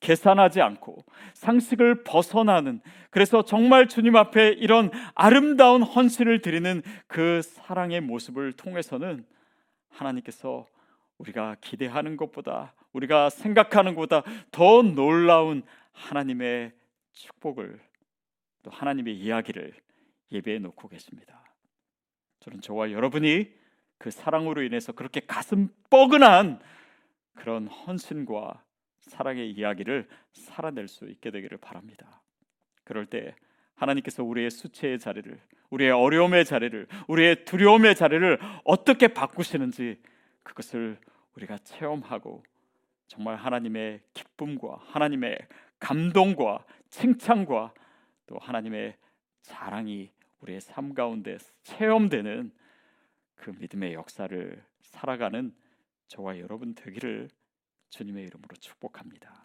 계산하지 0.00 0.60
않고 0.60 1.04
상식을 1.32 2.04
벗어나는 2.04 2.82
그래서 3.10 3.42
정말 3.42 3.88
주님 3.88 4.16
앞에 4.16 4.50
이런 4.50 4.90
아름다운 5.14 5.82
헌신을 5.82 6.42
드리는 6.42 6.82
그 7.06 7.40
사랑의 7.42 8.02
모습을 8.02 8.52
통해서는 8.52 9.24
하나님께서 9.88 10.66
우리가 11.16 11.56
기대하는 11.60 12.16
것보다 12.16 12.74
우리가 12.94 13.28
생각하는 13.28 13.94
것보다 13.94 14.22
더 14.50 14.82
놀라운 14.82 15.62
하나님의 15.92 16.72
축복을 17.12 17.80
또 18.62 18.70
하나님의 18.70 19.14
이야기를 19.16 19.74
예배해 20.32 20.58
놓고 20.58 20.88
계십니다. 20.88 21.44
저는 22.40 22.60
저와 22.60 22.92
여러분이 22.92 23.52
그 23.98 24.10
사랑으로 24.10 24.62
인해서 24.62 24.92
그렇게 24.92 25.20
가슴 25.20 25.68
뻐근한 25.90 26.60
그런 27.34 27.66
헌신과 27.66 28.62
사랑의 29.00 29.50
이야기를 29.50 30.08
살아낼 30.32 30.88
수 30.88 31.08
있게 31.08 31.30
되기를 31.30 31.58
바랍니다. 31.58 32.22
그럴 32.84 33.06
때 33.06 33.34
하나님께서 33.74 34.22
우리의 34.22 34.50
수치의 34.50 34.98
자리를, 34.98 35.40
우리의 35.70 35.90
어려움의 35.90 36.44
자리를, 36.44 36.86
우리의 37.08 37.44
두려움의 37.44 37.96
자리를 37.96 38.38
어떻게 38.64 39.08
바꾸시는지 39.08 40.00
그것을 40.42 40.98
우리가 41.36 41.58
체험하고 41.58 42.42
정말 43.06 43.36
하나님의 43.36 44.00
기쁨과 44.12 44.80
하나님의 44.86 45.38
감동과 45.78 46.64
칭찬과 46.90 47.74
또 48.26 48.38
하나님의 48.38 48.96
사랑이 49.42 50.10
우리의 50.40 50.60
삶 50.60 50.94
가운데 50.94 51.38
체험되는 51.62 52.52
그 53.34 53.50
믿음의 53.50 53.94
역사를 53.94 54.64
살아가는 54.82 55.54
저와 56.08 56.38
여러분 56.38 56.74
되기를 56.74 57.28
주님의 57.90 58.24
이름으로 58.26 58.54
축복합니다. 58.56 59.43